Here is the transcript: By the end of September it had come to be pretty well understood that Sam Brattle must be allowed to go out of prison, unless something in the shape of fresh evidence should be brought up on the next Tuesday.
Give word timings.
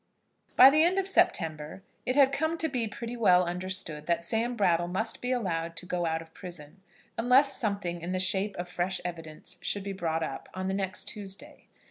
By 0.55 0.71
the 0.71 0.81
end 0.83 0.97
of 0.97 1.07
September 1.07 1.83
it 2.07 2.15
had 2.15 2.31
come 2.31 2.57
to 2.57 2.67
be 2.67 2.87
pretty 2.87 3.15
well 3.15 3.43
understood 3.45 4.07
that 4.07 4.23
Sam 4.23 4.55
Brattle 4.55 4.87
must 4.87 5.21
be 5.21 5.31
allowed 5.31 5.75
to 5.75 5.85
go 5.85 6.07
out 6.07 6.23
of 6.23 6.33
prison, 6.33 6.81
unless 7.19 7.55
something 7.55 8.01
in 8.01 8.11
the 8.11 8.19
shape 8.19 8.55
of 8.55 8.67
fresh 8.67 8.99
evidence 9.05 9.57
should 9.61 9.83
be 9.83 9.93
brought 9.93 10.23
up 10.23 10.49
on 10.55 10.67
the 10.67 10.73
next 10.73 11.03
Tuesday. 11.07 11.67